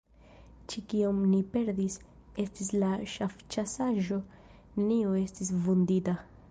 Ĉio 0.71 0.83
kion 0.93 1.19
ni 1.33 1.41
perdis, 1.57 1.99
estis 2.45 2.73
la 2.85 2.91
ŝafĉasaĵo; 3.17 4.21
neniu 4.83 5.19
estis 5.27 5.59
vundita. 5.69 6.23